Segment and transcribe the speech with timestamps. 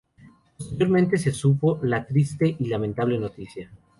[0.57, 3.69] Posteriormente se supo la triste y lamentable noticia.